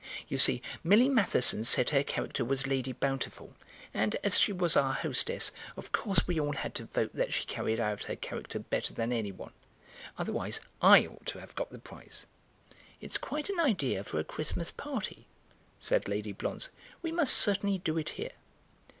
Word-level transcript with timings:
You 0.27 0.39
see, 0.39 0.63
Millie 0.83 1.09
Matheson 1.09 1.63
said 1.63 1.91
her 1.91 2.01
character 2.03 2.43
was 2.43 2.65
Lady 2.65 2.91
Bountiful, 2.91 3.53
and 3.93 4.15
as 4.23 4.39
she 4.39 4.51
was 4.51 4.75
our 4.75 4.93
hostess 4.93 5.51
of 5.77 5.91
course 5.91 6.25
we 6.25 6.39
all 6.39 6.53
had 6.53 6.73
to 6.73 6.85
vote 6.85 7.11
that 7.13 7.31
she 7.31 7.41
had 7.41 7.47
carried 7.47 7.79
out 7.79 8.05
her 8.05 8.15
character 8.15 8.57
better 8.57 8.95
than 8.95 9.13
anyone. 9.13 9.51
Otherwise 10.17 10.59
I 10.81 11.05
ought 11.05 11.27
to 11.27 11.39
have 11.39 11.53
got 11.53 11.69
the 11.69 11.77
prize." 11.77 12.25
"It's 12.99 13.19
quite 13.19 13.47
an 13.51 13.59
idea 13.59 14.03
for 14.03 14.17
a 14.17 14.23
Christmas 14.23 14.71
party," 14.71 15.27
said 15.77 16.07
Lady 16.07 16.31
Blonze; 16.33 16.71
"we 17.03 17.11
must 17.11 17.35
certainly 17.37 17.77
do 17.77 17.95
it 17.99 18.09
here." 18.17 18.31